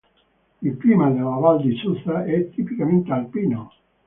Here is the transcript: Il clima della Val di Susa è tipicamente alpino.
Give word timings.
Il 0.63 0.77
clima 0.79 1.11
della 1.11 1.35
Val 1.37 1.61
di 1.61 1.75
Susa 1.75 2.25
è 2.25 2.49
tipicamente 2.49 3.11
alpino. 3.11 3.71